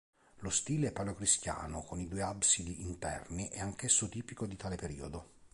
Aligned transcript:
Lo 0.37 0.49
stile 0.49 0.91
paleocristiano, 0.91 1.83
con 1.83 1.99
i 1.99 2.07
due 2.07 2.23
absidi 2.23 2.81
interni, 2.81 3.49
è 3.49 3.59
anch'esso 3.59 4.09
tipico 4.09 4.47
di 4.47 4.55
tale 4.55 4.75
periodo. 4.75 5.33